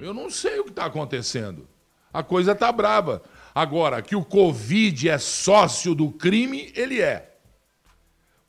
Eu 0.00 0.14
não 0.14 0.28
sei 0.30 0.60
o 0.60 0.64
que 0.64 0.70
está 0.70 0.86
acontecendo. 0.86 1.66
A 2.12 2.22
coisa 2.22 2.52
está 2.52 2.70
brava. 2.70 3.22
Agora, 3.54 4.02
que 4.02 4.16
o 4.16 4.24
Covid 4.24 5.08
é 5.08 5.18
sócio 5.18 5.94
do 5.94 6.10
crime, 6.10 6.72
ele 6.74 7.00
é. 7.00 7.36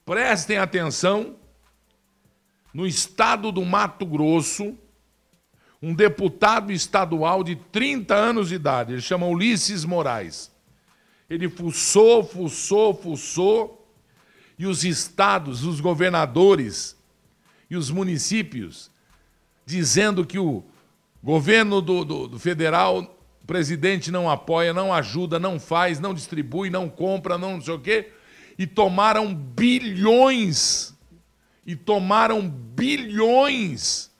Prestem 0.06 0.58
atenção. 0.58 1.36
No 2.74 2.88
estado 2.88 3.52
do 3.52 3.64
Mato 3.64 4.06
Grosso, 4.06 4.76
um 5.82 5.94
deputado 5.94 6.72
estadual 6.72 7.44
de 7.44 7.56
30 7.56 8.16
anos 8.16 8.50
de 8.50 8.56
idade, 8.56 8.94
ele 8.94 9.02
chama 9.02 9.28
Ulisses 9.28 9.86
Moraes. 9.86 10.52
Ele 11.30 11.50
fuçou, 11.50 12.24
fuçou, 12.24 12.94
fuçou, 12.94 13.83
e 14.58 14.66
os 14.66 14.84
estados, 14.84 15.64
os 15.64 15.80
governadores 15.80 16.98
e 17.70 17.76
os 17.76 17.90
municípios, 17.90 18.92
dizendo 19.66 20.26
que 20.26 20.38
o 20.38 20.64
governo 21.24 21.82
do, 21.82 22.04
do, 22.04 22.28
do 22.28 22.40
federal, 22.40 23.18
o 23.42 23.46
presidente 23.48 24.12
não 24.12 24.30
apoia, 24.30 24.74
não 24.74 24.94
ajuda, 24.94 25.40
não 25.40 25.60
faz, 25.60 26.00
não 26.00 26.14
distribui, 26.14 26.70
não 26.70 26.90
compra, 26.90 27.38
não, 27.38 27.54
não 27.54 27.62
sei 27.62 27.74
o 27.74 27.80
quê, 27.80 28.12
e 28.58 28.68
tomaram 28.68 29.34
bilhões, 29.34 30.94
e 31.66 31.76
tomaram 31.76 32.48
bilhões 32.48 34.12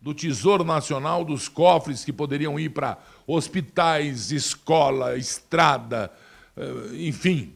do 0.00 0.14
Tesouro 0.14 0.62
Nacional, 0.62 1.24
dos 1.24 1.48
cofres 1.48 2.04
que 2.04 2.12
poderiam 2.12 2.60
ir 2.60 2.68
para 2.68 2.98
hospitais, 3.26 4.30
escola, 4.30 5.16
estrada, 5.16 6.12
eh, 6.56 6.90
enfim. 7.08 7.52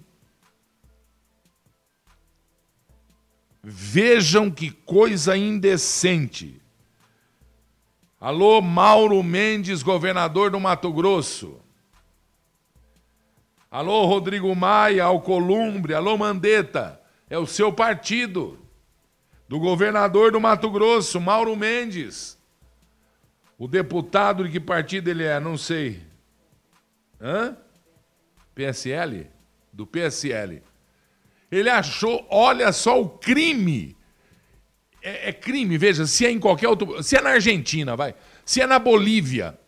Vejam 3.63 4.51
que 4.51 4.71
coisa 4.71 5.37
indecente. 5.37 6.61
Alô, 8.21 8.61
Mauro 8.61 9.23
Mendes, 9.23 9.83
governador 9.83 10.51
do 10.51 10.61
Mato 10.61 10.93
Grosso. 10.93 11.61
Alô, 13.71 14.05
Rodrigo 14.07 14.55
Maia, 14.55 15.05
Alcolumbre. 15.05 15.95
Alô, 15.95 16.17
Mandetta. 16.17 17.01
É 17.29 17.39
o 17.39 17.47
seu 17.47 17.73
partido. 17.73 18.59
Do 19.49 19.59
governador 19.59 20.33
do 20.33 20.41
Mato 20.41 20.71
Grosso, 20.71 21.21
Mauro 21.21 21.57
Mendes. 21.57 22.39
O 23.59 23.69
deputado 23.69 24.45
de 24.45 24.51
que 24.51 24.61
partido 24.61 25.09
ele 25.09 25.25
é? 25.25 25.39
Não 25.39 25.57
sei. 25.57 26.03
Hã? 27.21 27.57
PSL? 28.55 29.29
Do 29.73 29.87
PSL. 29.87 30.63
Ele 31.51 31.69
achou, 31.69 32.27
olha 32.31 32.73
só 32.73 33.01
o 33.01 33.09
crime. 33.09 33.97
É, 35.03 35.31
é, 35.31 35.33
crime, 35.33 35.77
veja, 35.79 36.07
se 36.07 36.27
é 36.27 36.31
em 36.31 36.39
qualquer 36.39 36.69
outro. 36.69 37.03
Se 37.03 37.17
é 37.17 37.21
na 37.21 37.31
Argentina, 37.31 37.97
vai. 37.97 38.15
Se 38.45 38.61
é 38.61 38.67
na 38.67 38.79
Bolívia. 38.79 39.59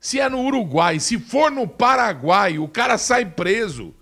Se 0.00 0.20
é 0.20 0.28
no 0.28 0.40
Uruguai. 0.40 0.98
Se 1.00 1.18
for 1.18 1.50
no 1.50 1.66
Paraguai, 1.66 2.58
o 2.58 2.68
cara 2.68 2.96
sai 2.96 3.26
preso. 3.26 3.94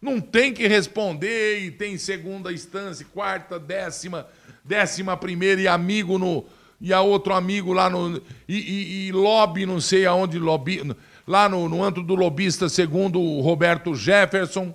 Não 0.00 0.20
tem 0.20 0.52
que 0.52 0.66
responder 0.66 1.60
e 1.60 1.70
tem 1.70 1.96
segunda 1.96 2.52
instância, 2.52 3.06
quarta, 3.12 3.58
décima, 3.58 4.26
décima 4.64 5.16
primeira 5.16 5.60
e 5.60 5.68
amigo 5.68 6.18
no 6.18 6.44
e 6.82 6.92
a 6.92 7.00
outro 7.00 7.32
amigo 7.32 7.72
lá 7.72 7.88
no. 7.88 8.20
E, 8.48 8.56
e, 8.58 9.06
e 9.06 9.12
lobby, 9.12 9.64
não 9.64 9.80
sei 9.80 10.04
aonde, 10.04 10.36
lobby, 10.36 10.82
lá 11.24 11.48
no, 11.48 11.68
no 11.68 11.84
antro 11.84 12.02
do 12.02 12.16
lobista, 12.16 12.68
segundo 12.68 13.20
o 13.20 13.40
Roberto 13.40 13.94
Jefferson, 13.94 14.74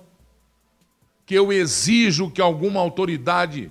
que 1.28 1.34
eu 1.34 1.52
exijo 1.52 2.30
que 2.30 2.40
alguma 2.40 2.80
autoridade 2.80 3.70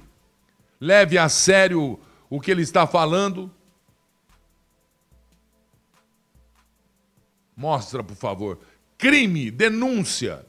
leve 0.80 1.18
a 1.18 1.28
sério 1.28 2.00
o 2.30 2.40
que 2.40 2.52
ele 2.52 2.62
está 2.62 2.86
falando. 2.86 3.50
Mostra, 7.56 8.04
por 8.04 8.16
favor. 8.16 8.60
Crime, 8.96 9.50
denúncia. 9.50 10.46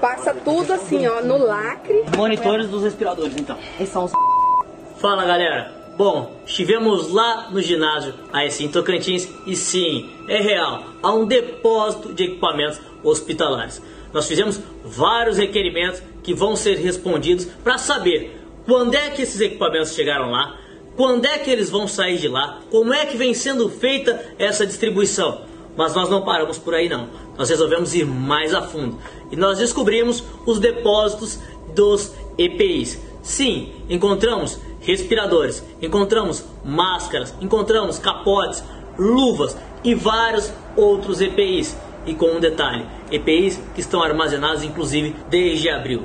Passa 0.00 0.34
tudo 0.34 0.72
assim, 0.72 1.06
ó, 1.06 1.22
no 1.22 1.38
lacre. 1.38 2.02
Monitores 2.16 2.68
dos 2.68 2.82
respiradores, 2.82 3.36
então. 3.36 3.56
Esses 3.78 3.90
são 3.90 4.06
os... 4.06 4.12
Fala, 5.00 5.24
galera. 5.24 5.83
Bom, 5.96 6.40
estivemos 6.44 7.12
lá 7.12 7.50
no 7.52 7.62
ginásio, 7.62 8.14
aí 8.32 8.50
sim, 8.50 8.66
Tocantins, 8.66 9.28
e 9.46 9.54
sim, 9.54 10.10
é 10.26 10.40
real, 10.40 10.82
há 11.00 11.14
um 11.14 11.24
depósito 11.24 12.12
de 12.12 12.24
equipamentos 12.24 12.80
hospitalares. 13.02 13.80
Nós 14.12 14.26
fizemos 14.26 14.60
vários 14.84 15.38
requerimentos 15.38 16.02
que 16.22 16.34
vão 16.34 16.56
ser 16.56 16.78
respondidos 16.78 17.44
para 17.44 17.78
saber 17.78 18.40
quando 18.66 18.94
é 18.94 19.10
que 19.10 19.22
esses 19.22 19.40
equipamentos 19.40 19.94
chegaram 19.94 20.32
lá, 20.32 20.58
quando 20.96 21.26
é 21.26 21.38
que 21.38 21.50
eles 21.50 21.70
vão 21.70 21.86
sair 21.86 22.18
de 22.18 22.26
lá, 22.26 22.60
como 22.70 22.92
é 22.92 23.06
que 23.06 23.16
vem 23.16 23.32
sendo 23.32 23.68
feita 23.68 24.34
essa 24.36 24.66
distribuição. 24.66 25.42
Mas 25.76 25.94
nós 25.94 26.08
não 26.08 26.22
paramos 26.22 26.58
por 26.58 26.74
aí 26.74 26.88
não. 26.88 27.08
Nós 27.36 27.50
resolvemos 27.50 27.94
ir 27.94 28.06
mais 28.06 28.54
a 28.54 28.62
fundo 28.62 28.98
e 29.30 29.36
nós 29.36 29.58
descobrimos 29.58 30.24
os 30.46 30.58
depósitos 30.58 31.40
dos 31.74 32.12
EPIs. 32.38 33.00
Sim, 33.24 33.72
encontramos 33.88 34.60
respiradores, 34.82 35.64
encontramos 35.80 36.44
máscaras, 36.62 37.34
encontramos 37.40 37.98
capotes, 37.98 38.62
luvas 38.98 39.56
e 39.82 39.94
vários 39.94 40.52
outros 40.76 41.22
EPIs. 41.22 41.74
E 42.06 42.12
com 42.12 42.26
um 42.26 42.38
detalhe, 42.38 42.86
EPIs 43.10 43.58
que 43.74 43.80
estão 43.80 44.02
armazenados 44.02 44.62
inclusive 44.62 45.16
desde 45.30 45.70
abril. 45.70 46.02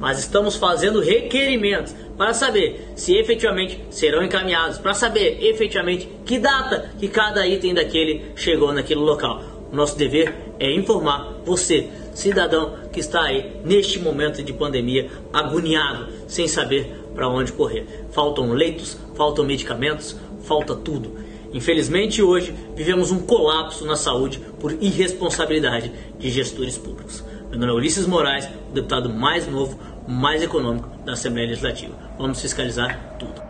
Mas 0.00 0.18
estamos 0.18 0.56
fazendo 0.56 0.98
requerimentos 1.00 1.94
para 2.16 2.32
saber 2.32 2.88
se 2.96 3.14
efetivamente 3.14 3.78
serão 3.90 4.24
encaminhados, 4.24 4.78
para 4.78 4.94
saber 4.94 5.38
efetivamente 5.44 6.08
que 6.24 6.38
data 6.38 6.90
que 6.98 7.06
cada 7.06 7.46
item 7.46 7.74
daquele 7.74 8.32
chegou 8.34 8.72
naquele 8.72 9.00
local. 9.00 9.42
Nosso 9.70 9.96
dever 9.96 10.34
é 10.58 10.72
informar 10.72 11.42
você, 11.44 11.88
cidadão 12.14 12.76
que 12.92 12.98
está 12.98 13.22
aí 13.22 13.60
neste 13.64 14.00
momento 14.00 14.42
de 14.42 14.52
pandemia, 14.52 15.08
agoniado, 15.32 16.08
sem 16.26 16.48
saber 16.48 16.92
para 17.14 17.28
onde 17.28 17.52
correr. 17.52 17.86
Faltam 18.10 18.52
leitos, 18.52 18.98
faltam 19.14 19.44
medicamentos, 19.44 20.16
falta 20.42 20.74
tudo. 20.74 21.18
Infelizmente, 21.52 22.22
hoje 22.22 22.54
vivemos 22.74 23.10
um 23.10 23.20
colapso 23.20 23.84
na 23.84 23.96
saúde 23.96 24.40
por 24.58 24.72
irresponsabilidade 24.80 25.92
de 26.18 26.30
gestores 26.30 26.78
públicos. 26.78 27.24
É 27.52 27.72
Ulisses 27.72 28.06
Moraes, 28.06 28.46
o 28.46 28.72
deputado 28.72 29.12
mais 29.12 29.46
novo 29.46 29.78
mais 30.08 30.42
econômico 30.42 30.88
da 31.04 31.12
Assembleia 31.12 31.48
Legislativa. 31.48 31.96
Vamos 32.16 32.40
fiscalizar 32.40 33.16
tudo. 33.18 33.42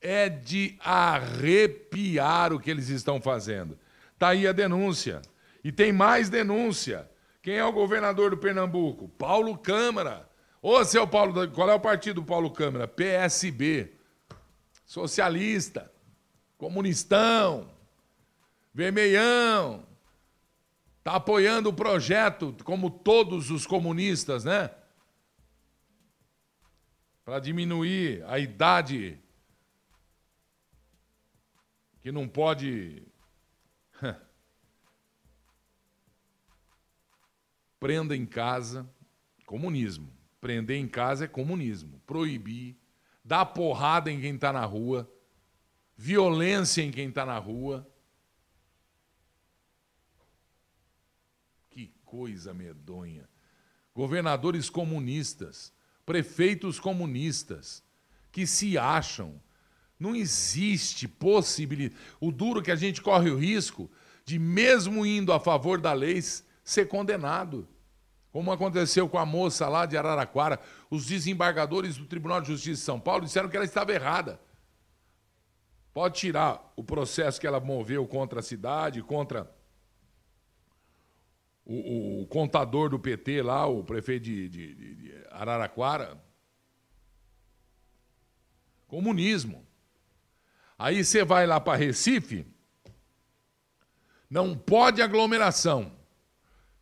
É 0.00 0.28
de 0.28 0.76
arrepiar 0.80 2.52
o 2.52 2.58
que 2.58 2.70
eles 2.70 2.88
estão 2.88 3.20
fazendo. 3.20 3.78
Tá 4.18 4.28
aí 4.28 4.46
a 4.46 4.52
denúncia. 4.52 5.22
E 5.62 5.70
tem 5.70 5.92
mais 5.92 6.28
denúncia. 6.28 7.08
Quem 7.42 7.56
é 7.56 7.64
o 7.64 7.72
governador 7.72 8.30
do 8.30 8.36
Pernambuco? 8.36 9.08
Paulo 9.08 9.56
Câmara. 9.58 10.28
Ô, 10.60 10.84
seu 10.84 11.06
Paulo, 11.06 11.48
qual 11.50 11.68
é 11.68 11.74
o 11.74 11.80
partido 11.80 12.20
do 12.20 12.26
Paulo 12.26 12.50
Câmara? 12.50 12.86
PSB. 12.86 13.92
Socialista. 14.84 15.90
Comunistão. 16.56 17.68
Vermelhão. 18.72 19.84
Tá 21.02 21.16
apoiando 21.16 21.68
o 21.68 21.74
projeto, 21.74 22.56
como 22.64 22.90
todos 22.90 23.50
os 23.50 23.66
comunistas, 23.66 24.44
né? 24.44 24.70
para 27.24 27.38
diminuir 27.38 28.22
a 28.26 28.38
idade 28.38 29.18
que 32.00 32.10
não 32.10 32.28
pode. 32.28 33.06
Prenda 37.78 38.16
em 38.16 38.26
casa, 38.26 38.88
comunismo. 39.46 40.12
Prender 40.40 40.76
em 40.76 40.88
casa 40.88 41.26
é 41.26 41.28
comunismo. 41.28 42.00
Proibir, 42.06 42.76
dar 43.24 43.46
porrada 43.46 44.10
em 44.10 44.20
quem 44.20 44.34
está 44.34 44.52
na 44.52 44.64
rua, 44.64 45.08
violência 45.96 46.82
em 46.82 46.90
quem 46.90 47.08
está 47.08 47.24
na 47.24 47.38
rua. 47.38 47.88
Que 51.70 51.94
coisa 52.12 52.52
medonha. 52.52 53.26
Governadores 53.94 54.68
comunistas 54.68 55.72
prefeitos 56.04 56.78
comunistas 56.78 57.82
que 58.30 58.46
se 58.46 58.76
acham. 58.76 59.40
Não 59.98 60.14
existe 60.14 61.08
possibilidade. 61.08 61.98
O 62.20 62.30
duro 62.30 62.60
que 62.60 62.70
a 62.70 62.76
gente 62.76 63.00
corre 63.00 63.30
o 63.30 63.38
risco 63.38 63.90
de, 64.26 64.38
mesmo 64.38 65.06
indo 65.06 65.32
a 65.32 65.40
favor 65.40 65.80
da 65.80 65.94
lei, 65.94 66.20
ser 66.62 66.86
condenado. 66.86 67.66
Como 68.30 68.52
aconteceu 68.52 69.08
com 69.08 69.16
a 69.16 69.24
moça 69.24 69.66
lá 69.68 69.86
de 69.86 69.96
Araraquara. 69.96 70.60
Os 70.90 71.06
desembargadores 71.06 71.96
do 71.96 72.04
Tribunal 72.04 72.42
de 72.42 72.48
Justiça 72.48 72.80
de 72.80 72.84
São 72.84 73.00
Paulo 73.00 73.24
disseram 73.24 73.48
que 73.48 73.56
ela 73.56 73.64
estava 73.64 73.90
errada. 73.90 74.38
Pode 75.94 76.18
tirar 76.18 76.72
o 76.76 76.84
processo 76.84 77.40
que 77.40 77.46
ela 77.46 77.60
moveu 77.60 78.06
contra 78.06 78.40
a 78.40 78.42
cidade, 78.42 79.02
contra 79.02 79.50
o, 81.64 82.22
o 82.22 82.26
contador 82.26 82.90
do 82.90 82.98
PT 82.98 83.42
lá, 83.42 83.66
o 83.66 83.84
prefeito 83.84 84.24
de, 84.24 84.48
de, 84.48 84.74
de 84.74 85.24
Araraquara. 85.30 86.20
Comunismo. 88.86 89.66
Aí 90.78 91.04
você 91.04 91.24
vai 91.24 91.46
lá 91.46 91.60
para 91.60 91.78
Recife, 91.78 92.46
não 94.28 94.56
pode 94.56 95.00
aglomeração. 95.00 95.92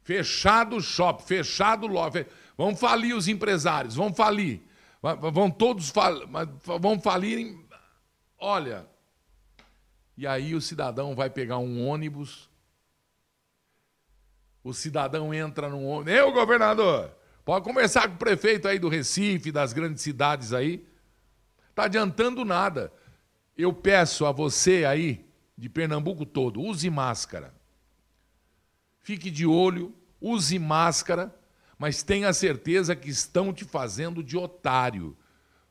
Fechado 0.02 0.76
o 0.76 0.80
shopping, 0.80 1.24
fechado 1.24 1.86
o 1.86 1.88
loja. 1.88 2.26
Vão 2.56 2.74
falir 2.74 3.14
os 3.14 3.28
empresários, 3.28 3.94
vão 3.94 4.12
falir. 4.12 4.60
Vão 5.32 5.50
todos 5.50 5.90
fal... 5.90 6.14
vão 6.80 7.00
falir. 7.00 7.56
Olha. 8.38 8.86
E 10.16 10.26
aí 10.26 10.54
o 10.54 10.60
cidadão 10.60 11.14
vai 11.14 11.30
pegar 11.30 11.58
um 11.58 11.86
ônibus. 11.86 12.49
O 14.62 14.72
cidadão 14.74 15.32
entra 15.32 15.68
num 15.68 15.86
ônibus. 15.86 16.12
Eu, 16.12 16.32
governador, 16.32 17.10
pode 17.44 17.64
conversar 17.64 18.08
com 18.08 18.14
o 18.14 18.18
prefeito 18.18 18.68
aí 18.68 18.78
do 18.78 18.88
Recife, 18.88 19.50
das 19.50 19.72
grandes 19.72 20.02
cidades 20.02 20.52
aí. 20.52 20.86
Tá 21.74 21.84
adiantando 21.84 22.44
nada. 22.44 22.92
Eu 23.56 23.72
peço 23.72 24.26
a 24.26 24.32
você 24.32 24.84
aí, 24.84 25.26
de 25.56 25.68
Pernambuco 25.68 26.24
todo, 26.24 26.60
use 26.60 26.88
máscara. 26.90 27.54
Fique 29.00 29.30
de 29.30 29.46
olho, 29.46 29.94
use 30.20 30.58
máscara, 30.58 31.34
mas 31.78 32.02
tenha 32.02 32.32
certeza 32.32 32.94
que 32.94 33.08
estão 33.08 33.52
te 33.52 33.64
fazendo 33.64 34.22
de 34.22 34.36
otário. 34.36 35.16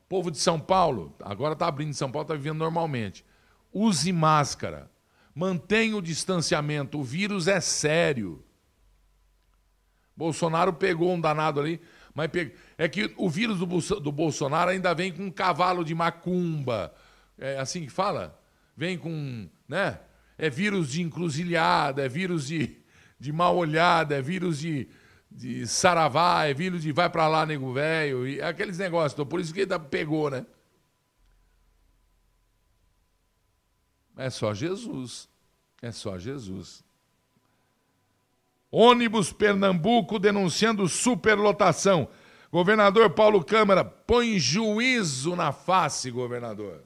Povo 0.08 0.30
de 0.30 0.38
São 0.38 0.58
Paulo, 0.58 1.14
agora 1.20 1.52
está 1.52 1.68
abrindo 1.68 1.94
São 1.94 2.10
Paulo, 2.10 2.24
está 2.24 2.34
vivendo 2.34 2.58
normalmente. 2.58 3.24
Use 3.72 4.12
máscara. 4.12 4.90
Mantenha 5.32 5.96
o 5.96 6.02
distanciamento. 6.02 6.98
O 6.98 7.04
vírus 7.04 7.46
é 7.46 7.60
sério. 7.60 8.44
Bolsonaro 10.20 10.72
pegou 10.72 11.12
um 11.12 11.20
danado 11.20 11.60
ali, 11.60 11.80
mas 12.14 12.30
é 12.76 12.88
que 12.88 13.12
o 13.16 13.28
vírus 13.28 13.58
do, 13.58 14.00
do 14.00 14.12
Bolsonaro 14.12 14.70
ainda 14.70 14.94
vem 14.94 15.12
com 15.12 15.24
um 15.24 15.30
cavalo 15.30 15.84
de 15.84 15.94
macumba. 15.94 16.94
É 17.38 17.58
assim 17.58 17.84
que 17.84 17.90
fala? 17.90 18.38
Vem 18.76 18.98
com. 18.98 19.48
né? 19.66 19.98
É 20.36 20.48
vírus 20.48 20.92
de 20.92 21.02
encruzilhada, 21.02 22.04
é 22.04 22.08
vírus 22.08 22.46
de 22.46 22.80
de 23.20 23.30
mal 23.32 23.54
olhada, 23.54 24.16
é 24.16 24.22
vírus 24.22 24.58
de, 24.58 24.88
de 25.30 25.66
saravá, 25.66 26.46
é 26.46 26.54
vírus 26.54 26.80
de 26.80 26.90
vai 26.90 27.10
para 27.10 27.28
lá, 27.28 27.44
nego 27.44 27.70
velho, 27.74 28.26
e 28.26 28.40
aqueles 28.40 28.78
negócios. 28.78 29.12
Então, 29.12 29.26
por 29.26 29.38
isso 29.38 29.52
que 29.52 29.60
ele 29.60 29.78
pegou, 29.78 30.30
né? 30.30 30.46
É 34.16 34.30
só 34.30 34.54
Jesus. 34.54 35.28
É 35.82 35.92
só 35.92 36.18
Jesus. 36.18 36.82
Ônibus 38.70 39.32
Pernambuco 39.32 40.18
denunciando 40.18 40.88
superlotação. 40.88 42.08
Governador 42.52 43.10
Paulo 43.10 43.44
Câmara, 43.44 43.84
põe 43.84 44.38
juízo 44.38 45.34
na 45.36 45.52
face, 45.52 46.10
governador. 46.10 46.82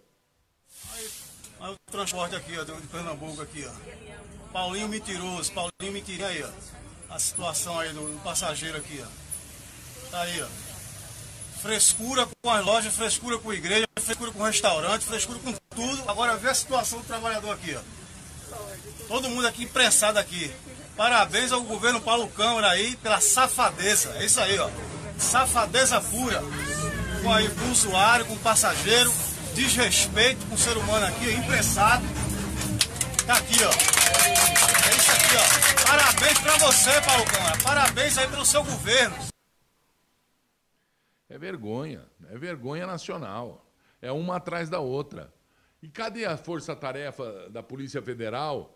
Aí, 1.60 1.72
o 1.72 1.90
transporte 1.90 2.36
aqui, 2.36 2.58
ó, 2.58 2.64
de 2.64 2.72
Pernambuco 2.88 3.40
aqui, 3.40 3.66
ó. 3.66 4.52
Paulinho 4.52 4.88
mentiroso, 4.88 5.52
Paulinho 5.52 5.92
mentirinho 5.92 6.26
aí, 6.26 6.42
ó. 6.42 7.14
A 7.14 7.18
situação 7.18 7.78
aí 7.78 7.92
do, 7.92 8.12
do 8.12 8.22
passageiro 8.22 8.78
aqui, 8.78 9.02
ó. 9.02 10.10
Tá 10.10 10.20
aí, 10.22 10.42
ó. 10.42 10.46
Frescura 11.60 12.28
com 12.42 12.50
as 12.50 12.64
lojas, 12.64 12.94
frescura 12.94 13.38
com 13.38 13.50
a 13.50 13.54
igreja, 13.54 13.86
frescura 13.98 14.30
com 14.30 14.40
o 14.40 14.44
restaurante, 14.44 15.04
frescura 15.04 15.38
com 15.38 15.52
tudo. 15.74 16.10
Agora 16.10 16.36
vê 16.36 16.50
a 16.50 16.54
situação 16.54 16.98
do 17.00 17.06
trabalhador 17.06 17.52
aqui, 17.52 17.74
ó. 17.74 17.80
Todo 19.08 19.30
mundo 19.30 19.46
aqui 19.46 19.64
imprensado 19.64 20.18
aqui. 20.18 20.52
Parabéns 20.96 21.50
ao 21.50 21.62
governo 21.62 22.00
Paulo 22.00 22.28
Câmara 22.28 22.70
aí 22.70 22.96
pela 22.96 23.20
safadeza. 23.20 24.14
É 24.16 24.24
isso 24.24 24.40
aí, 24.40 24.58
ó. 24.58 24.70
Safadeza 25.18 26.00
pura. 26.00 26.40
Com, 27.22 27.32
aí, 27.32 27.48
com 27.48 27.64
o 27.64 27.70
usuário, 27.72 28.26
com 28.26 28.34
o 28.34 28.38
passageiro. 28.38 29.12
Desrespeito 29.54 30.44
com 30.46 30.54
o 30.54 30.58
ser 30.58 30.76
humano 30.76 31.06
aqui, 31.06 31.32
imprensado. 31.32 32.04
Tá 33.26 33.36
aqui, 33.36 33.56
ó. 33.64 33.70
É 33.70 34.96
isso 34.96 35.10
aqui, 35.10 35.36
ó. 35.36 35.86
Parabéns 35.86 36.38
pra 36.38 36.56
você, 36.58 37.00
Paulo 37.00 37.24
Câmara. 37.24 37.58
Parabéns 37.62 38.18
aí 38.18 38.28
pelo 38.28 38.44
seu 38.44 38.62
governo. 38.62 39.16
É 41.28 41.38
vergonha. 41.38 42.04
É 42.30 42.38
vergonha 42.38 42.86
nacional. 42.86 43.66
É 44.00 44.12
uma 44.12 44.36
atrás 44.36 44.68
da 44.68 44.78
outra. 44.78 45.32
E 45.82 45.88
cadê 45.88 46.24
a 46.24 46.36
força-tarefa 46.36 47.48
da 47.50 47.62
Polícia 47.62 48.00
Federal, 48.00 48.73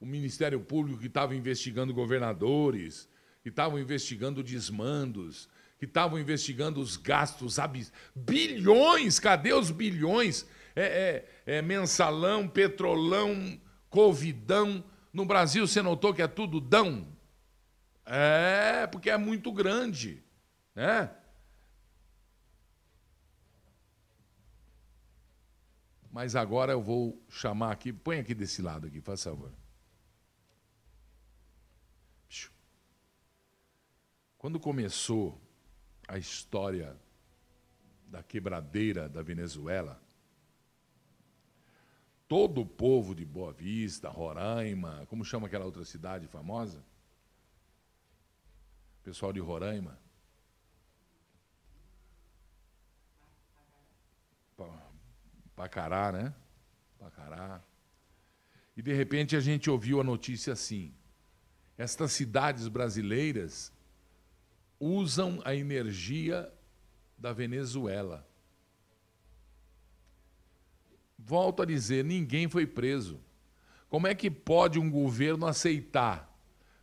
o 0.00 0.06
Ministério 0.06 0.60
Público 0.60 1.00
que 1.00 1.06
estava 1.06 1.34
investigando 1.34 1.92
governadores, 1.92 3.08
que 3.42 3.48
estavam 3.48 3.78
investigando 3.78 4.42
desmandos, 4.42 5.48
que 5.78 5.84
estavam 5.84 6.18
investigando 6.18 6.80
os 6.80 6.96
gastos 6.96 7.58
abis... 7.58 7.92
bilhões? 8.14 9.18
Cadê 9.18 9.52
os 9.52 9.70
bilhões? 9.70 10.46
É, 10.74 11.26
é, 11.46 11.58
é 11.58 11.62
mensalão, 11.62 12.48
petrolão, 12.48 13.60
Covidão. 13.88 14.84
No 15.12 15.24
Brasil 15.24 15.66
você 15.66 15.80
notou 15.82 16.12
que 16.12 16.22
é 16.22 16.28
tudo 16.28 16.60
dão? 16.60 17.08
É, 18.04 18.86
porque 18.86 19.10
é 19.10 19.16
muito 19.16 19.52
grande, 19.52 20.22
né? 20.74 21.10
Mas 26.10 26.34
agora 26.34 26.72
eu 26.72 26.82
vou 26.82 27.22
chamar 27.28 27.70
aqui, 27.70 27.92
põe 27.92 28.18
aqui 28.18 28.34
desse 28.34 28.62
lado 28.62 28.86
aqui, 28.86 29.00
faz 29.00 29.22
favor. 29.22 29.52
Quando 34.38 34.60
começou 34.60 35.40
a 36.06 36.16
história 36.16 36.96
da 38.06 38.22
quebradeira 38.22 39.08
da 39.08 39.20
Venezuela, 39.20 40.00
todo 42.28 42.60
o 42.60 42.66
povo 42.66 43.16
de 43.16 43.24
Boa 43.24 43.52
Vista, 43.52 44.08
Roraima, 44.08 45.04
como 45.06 45.24
chama 45.24 45.48
aquela 45.48 45.64
outra 45.64 45.84
cidade 45.84 46.28
famosa? 46.28 46.84
Pessoal 49.02 49.32
de 49.32 49.40
Roraima. 49.40 49.98
Pacará, 55.56 56.12
né? 56.12 56.32
Pacará. 56.96 57.60
E 58.76 58.82
de 58.82 58.92
repente 58.92 59.34
a 59.34 59.40
gente 59.40 59.68
ouviu 59.68 60.00
a 60.00 60.04
notícia 60.04 60.52
assim: 60.52 60.94
estas 61.76 62.12
cidades 62.12 62.68
brasileiras 62.68 63.72
usam 64.80 65.40
a 65.44 65.54
energia 65.54 66.52
da 67.16 67.32
Venezuela. 67.32 68.26
Volto 71.18 71.62
a 71.62 71.66
dizer, 71.66 72.04
ninguém 72.04 72.48
foi 72.48 72.66
preso. 72.66 73.20
Como 73.88 74.06
é 74.06 74.14
que 74.14 74.30
pode 74.30 74.78
um 74.78 74.90
governo 74.90 75.46
aceitar, 75.46 76.28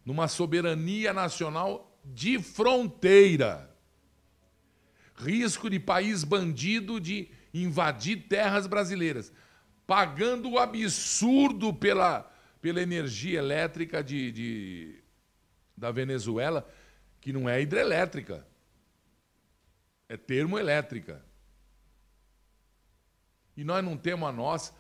numa 0.04 0.28
soberania 0.28 1.14
nacional 1.14 2.00
de 2.04 2.40
fronteira, 2.40 3.76
risco 5.16 5.70
de 5.70 5.80
país 5.80 6.24
bandido 6.24 7.00
de 7.00 7.30
invadir 7.54 8.28
terras 8.28 8.68
brasileiras, 8.68 9.32
pagando 9.88 10.52
o 10.52 10.60
absurdo 10.60 11.74
pela, 11.74 12.30
pela 12.62 12.82
energia 12.82 13.40
elétrica 13.40 14.04
de, 14.04 14.32
de, 14.32 15.04
da 15.76 15.92
Venezuela, 15.92 16.68
que 17.26 17.34
não 17.34 17.50
é 17.50 17.60
hidrelétrica, 17.60 18.46
é 20.08 20.16
termoelétrica. 20.16 21.26
E 23.58 23.64
nós 23.64 23.84
não 23.84 23.98
temos 23.98 24.30
a 24.30 24.32
nós. 24.32 24.72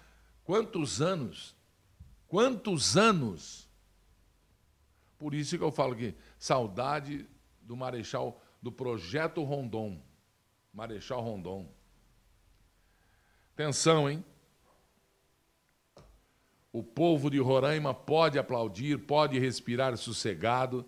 Quantos 0.44 1.02
anos? 1.02 1.56
Quantos 2.28 2.96
anos? 2.96 3.68
Por 5.18 5.34
isso 5.34 5.58
que 5.58 5.64
eu 5.64 5.72
falo 5.72 5.96
que 5.96 6.14
saudade 6.38 7.28
do 7.64 7.75
Marechal, 7.75 8.40
do 8.62 8.72
projeto 8.72 9.44
Rondon. 9.44 10.00
Marechal 10.72 11.22
Rondon. 11.22 11.68
Atenção, 13.56 14.08
hein? 14.08 14.24
O 16.72 16.84
povo 16.84 17.32
de 17.32 17.40
Roraima 17.40 17.92
pode 17.92 18.38
aplaudir, 18.38 19.00
pode 19.00 19.40
respirar 19.40 19.98
sossegado, 19.98 20.88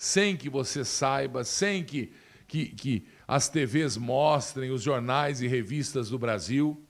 sem 0.00 0.34
que 0.34 0.48
você 0.48 0.82
saiba, 0.82 1.44
sem 1.44 1.84
que 1.84 2.10
que, 2.50 2.66
que 2.66 3.06
as 3.28 3.48
TVs 3.48 3.96
mostrem, 3.96 4.72
os 4.72 4.82
jornais 4.82 5.40
e 5.40 5.46
revistas 5.46 6.08
do 6.10 6.18
Brasil. 6.18 6.84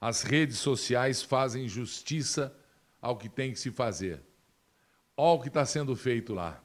As 0.00 0.22
redes 0.22 0.58
sociais 0.58 1.22
fazem 1.22 1.68
justiça 1.68 2.52
ao 3.00 3.16
que 3.16 3.28
tem 3.28 3.52
que 3.52 3.58
se 3.60 3.70
fazer. 3.70 4.20
Olha 5.16 5.38
o 5.38 5.42
que 5.42 5.48
está 5.48 5.64
sendo 5.64 5.94
feito 5.94 6.34
lá. 6.34 6.60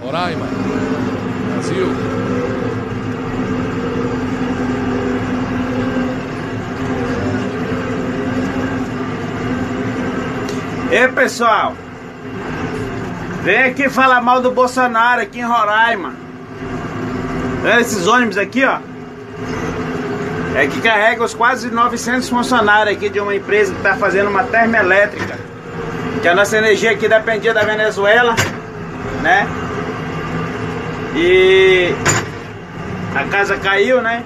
Roraima, 0.00 0.46
Brasil. 1.52 1.86
Ei 10.90 11.08
pessoal, 11.12 11.76
vem 13.42 13.62
aqui 13.64 13.88
falar 13.88 14.20
mal 14.20 14.40
do 14.40 14.50
Bolsonaro 14.50 15.20
aqui 15.22 15.40
em 15.40 15.44
Roraima. 15.44 16.14
Vê 17.62 17.80
esses 17.80 18.06
ônibus 18.06 18.38
aqui, 18.38 18.64
ó. 18.64 18.78
É 20.54 20.66
que 20.66 20.80
carrega 20.80 21.22
os 21.22 21.34
quase 21.34 21.70
900 21.70 22.28
funcionários 22.28 22.96
aqui 22.96 23.08
de 23.08 23.20
uma 23.20 23.34
empresa 23.34 23.72
que 23.72 23.78
está 23.78 23.94
fazendo 23.96 24.28
uma 24.28 24.44
termoelétrica. 24.44 25.38
Que 26.20 26.28
a 26.28 26.34
nossa 26.34 26.58
energia 26.58 26.90
aqui 26.90 27.08
dependia 27.08 27.54
da 27.54 27.62
Venezuela, 27.62 28.34
né? 29.22 29.46
E 31.14 31.94
a 33.14 33.24
casa 33.24 33.56
caiu, 33.56 34.02
né? 34.02 34.22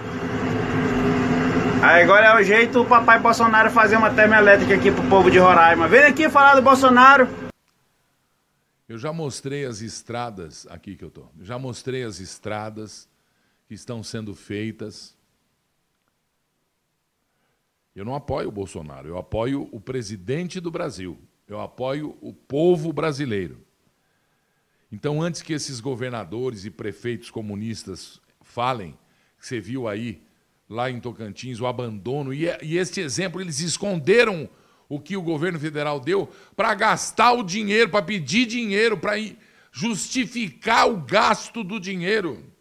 Aí 1.82 2.02
agora 2.02 2.26
é 2.26 2.34
o 2.40 2.42
jeito 2.42 2.80
o 2.80 2.84
papai 2.84 3.18
Bolsonaro 3.18 3.70
fazer 3.70 3.96
uma 3.96 4.10
termoelétrica 4.10 4.74
aqui 4.74 4.90
pro 4.90 5.02
povo 5.04 5.30
de 5.30 5.38
Roraima. 5.38 5.86
Vem 5.86 6.04
aqui 6.04 6.30
falar 6.30 6.54
do 6.54 6.62
Bolsonaro. 6.62 7.43
Eu 8.94 8.98
já 8.98 9.12
mostrei 9.12 9.64
as 9.64 9.80
estradas 9.80 10.68
aqui 10.70 10.94
que 10.94 11.04
eu 11.04 11.10
tô. 11.10 11.26
Já 11.40 11.58
mostrei 11.58 12.04
as 12.04 12.20
estradas 12.20 13.08
que 13.66 13.74
estão 13.74 14.04
sendo 14.04 14.36
feitas. 14.36 15.16
Eu 17.92 18.04
não 18.04 18.14
apoio 18.14 18.50
o 18.50 18.52
Bolsonaro, 18.52 19.08
eu 19.08 19.18
apoio 19.18 19.68
o 19.72 19.80
presidente 19.80 20.60
do 20.60 20.70
Brasil. 20.70 21.18
Eu 21.48 21.60
apoio 21.60 22.16
o 22.20 22.32
povo 22.32 22.92
brasileiro. 22.92 23.58
Então, 24.92 25.20
antes 25.20 25.42
que 25.42 25.52
esses 25.52 25.80
governadores 25.80 26.64
e 26.64 26.70
prefeitos 26.70 27.32
comunistas 27.32 28.20
falem, 28.42 28.96
você 29.36 29.58
viu 29.58 29.88
aí, 29.88 30.22
lá 30.70 30.88
em 30.88 31.00
Tocantins, 31.00 31.58
o 31.58 31.66
abandono, 31.66 32.32
e, 32.32 32.44
e 32.62 32.78
este 32.78 33.00
exemplo, 33.00 33.40
eles 33.40 33.58
esconderam 33.58 34.48
o 34.88 34.98
que 35.00 35.16
o 35.16 35.22
governo 35.22 35.58
federal 35.58 35.98
deu 36.00 36.30
para 36.56 36.74
gastar 36.74 37.32
o 37.32 37.42
dinheiro, 37.42 37.90
para 37.90 38.02
pedir 38.02 38.46
dinheiro, 38.46 38.98
para 38.98 39.14
justificar 39.72 40.88
o 40.88 40.98
gasto 40.98 41.64
do 41.64 41.80
dinheiro. 41.80 42.52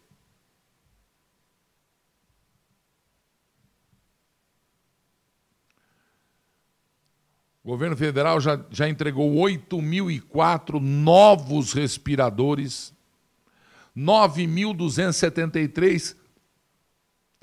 O 7.62 7.68
governo 7.68 7.96
federal 7.96 8.40
já, 8.40 8.58
já 8.70 8.88
entregou 8.88 9.32
8.004 9.34 10.80
novos 10.80 11.72
respiradores, 11.72 12.92
9.273 13.96 16.16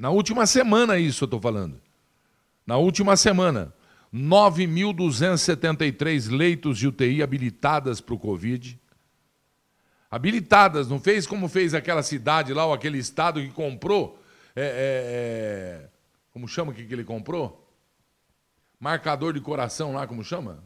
na 0.01 0.09
última 0.09 0.47
semana, 0.47 0.97
isso 0.97 1.23
eu 1.23 1.27
estou 1.27 1.39
falando. 1.39 1.79
Na 2.65 2.75
última 2.75 3.15
semana, 3.15 3.71
9.273 4.13 6.29
leitos 6.29 6.77
de 6.77 6.87
UTI 6.87 7.23
habilitadas 7.23 8.01
para 8.01 8.15
o 8.15 8.19
Covid. 8.19 8.77
Habilitadas, 10.09 10.89
não 10.89 10.99
fez 10.99 11.25
como 11.25 11.47
fez 11.47 11.73
aquela 11.73 12.03
cidade 12.03 12.53
lá, 12.53 12.65
ou 12.65 12.73
aquele 12.73 12.97
estado 12.97 13.39
que 13.41 13.47
comprou. 13.49 14.21
É, 14.55 14.61
é, 14.61 15.85
é, 15.85 15.89
como 16.31 16.45
chama 16.47 16.73
que, 16.73 16.85
que 16.85 16.93
ele 16.93 17.05
comprou? 17.05 17.61
marcador 18.81 19.33
de 19.33 19.39
coração 19.39 19.93
lá, 19.93 20.07
como 20.07 20.23
chama? 20.23 20.63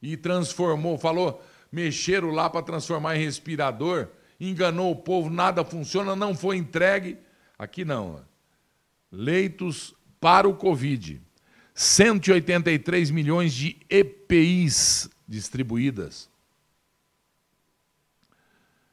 E 0.00 0.16
transformou, 0.16 0.96
falou, 0.96 1.44
mexeram 1.70 2.30
lá 2.30 2.48
para 2.48 2.62
transformar 2.62 3.16
em 3.16 3.24
respirador, 3.24 4.08
enganou 4.40 4.90
o 4.90 4.96
povo, 4.96 5.28
nada 5.28 5.62
funciona, 5.62 6.16
não 6.16 6.34
foi 6.34 6.56
entregue. 6.56 7.18
Aqui 7.58 7.84
não. 7.84 8.24
Leitos 9.12 9.94
para 10.18 10.48
o 10.48 10.54
Covid. 10.54 11.20
183 11.78 13.08
milhões 13.12 13.54
de 13.54 13.76
EPIs 13.88 15.08
distribuídas. 15.28 16.28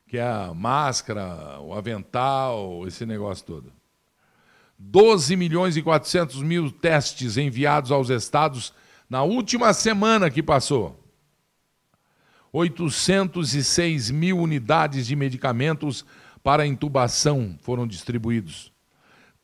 Que 0.08 0.20
é 0.20 0.24
a 0.24 0.54
máscara, 0.54 1.60
o 1.62 1.74
avental, 1.74 2.88
esse 2.88 3.04
negócio 3.04 3.44
todo. 3.44 3.74
12 4.78 5.36
milhões 5.36 5.76
e 5.76 5.82
400 5.82 6.44
mil 6.44 6.70
testes 6.70 7.38
enviados 7.38 7.92
aos 7.92 8.12
estados 8.12 8.72
na 9.10 9.24
última 9.24 9.74
semana 9.74 10.30
que 10.30 10.44
passou. 10.44 11.04
806 12.54 14.12
mil 14.12 14.38
unidades 14.38 15.08
de 15.08 15.16
medicamentos 15.16 16.06
para 16.44 16.68
intubação 16.68 17.58
foram 17.64 17.88
distribuídos. 17.88 18.75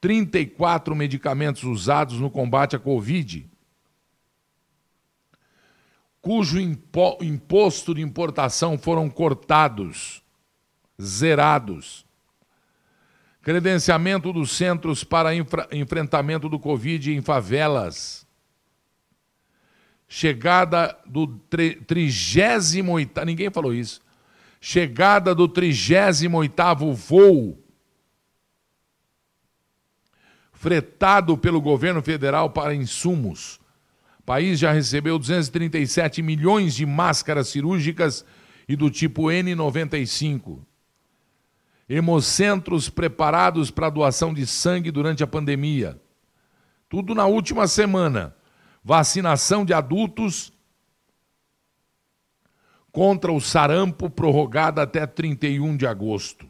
34 0.01 0.95
medicamentos 0.95 1.63
usados 1.63 2.19
no 2.19 2.31
combate 2.31 2.75
à 2.75 2.79
Covid, 2.79 3.47
cujo 6.19 6.59
impo 6.59 7.17
imposto 7.21 7.93
de 7.93 8.01
importação 8.01 8.79
foram 8.79 9.07
cortados, 9.09 10.23
zerados. 10.99 12.03
Credenciamento 13.43 14.33
dos 14.33 14.51
centros 14.51 15.03
para 15.03 15.31
enfrentamento 15.35 16.49
do 16.49 16.59
Covid 16.59 17.11
em 17.11 17.21
favelas, 17.21 18.27
chegada 20.07 20.95
do 21.07 21.27
38 21.27 23.25
ninguém 23.25 23.49
falou 23.49 23.73
isso, 23.73 24.01
chegada 24.59 25.33
do 25.33 25.49
38º 25.49 26.93
voo 26.93 27.60
fretado 30.61 31.35
pelo 31.35 31.59
governo 31.59 32.03
federal 32.03 32.51
para 32.51 32.75
insumos. 32.75 33.59
O 34.19 34.23
país 34.23 34.59
já 34.59 34.71
recebeu 34.71 35.17
237 35.17 36.21
milhões 36.21 36.75
de 36.75 36.85
máscaras 36.85 37.47
cirúrgicas 37.47 38.23
e 38.69 38.75
do 38.75 38.87
tipo 38.91 39.23
N95 39.23 40.59
hemocentros 41.89 42.89
preparados 42.89 43.71
para 43.71 43.89
doação 43.89 44.35
de 44.35 44.45
sangue 44.45 44.91
durante 44.91 45.23
a 45.23 45.27
pandemia. 45.27 45.99
Tudo 46.87 47.15
na 47.15 47.25
última 47.25 47.67
semana. 47.67 48.35
Vacinação 48.83 49.65
de 49.65 49.73
adultos 49.73 50.53
contra 52.91 53.31
o 53.31 53.41
sarampo 53.41 54.11
prorrogada 54.11 54.83
até 54.83 55.07
31 55.07 55.75
de 55.75 55.87
agosto. 55.87 56.47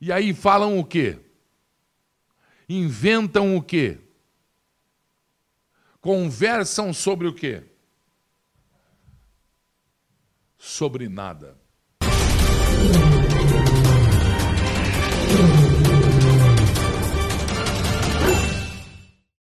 E 0.00 0.12
aí 0.12 0.32
falam 0.32 0.78
o 0.78 0.84
quê? 0.84 1.25
Inventam 2.68 3.56
o 3.56 3.62
quê? 3.62 4.00
Conversam 6.00 6.92
sobre 6.92 7.26
o 7.26 7.34
quê? 7.34 7.64
Sobre 10.58 11.08
nada. 11.08 11.65